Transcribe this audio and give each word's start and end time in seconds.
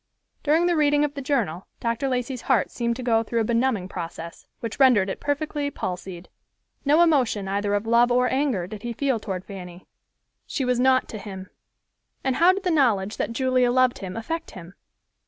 During 0.41 0.65
the 0.65 0.75
reading 0.75 1.05
of 1.05 1.13
the 1.13 1.21
journal 1.21 1.67
Dr. 1.79 2.09
Lacey's 2.09 2.41
heart 2.41 2.71
seemed 2.71 2.95
to 2.95 3.03
go 3.03 3.21
through 3.21 3.41
a 3.41 3.43
benumbing 3.43 3.87
process, 3.87 4.47
which 4.59 4.79
rendered 4.79 5.11
it 5.11 5.19
perfectly 5.19 5.69
palsied. 5.69 6.27
No 6.83 7.03
emotion 7.03 7.47
either 7.47 7.75
of 7.75 7.85
love 7.85 8.11
or 8.11 8.27
anger 8.27 8.65
did 8.65 8.81
he 8.81 8.93
feel 8.93 9.19
toward 9.19 9.45
Fanny. 9.45 9.85
She 10.47 10.65
was 10.65 10.79
nought 10.79 11.07
to 11.09 11.19
him. 11.19 11.51
And 12.23 12.37
how 12.37 12.51
did 12.51 12.63
the 12.63 12.71
knowledge 12.71 13.17
that 13.17 13.31
Julia 13.31 13.69
loved 13.71 13.99
him 13.99 14.17
affect 14.17 14.49
him? 14.57 14.73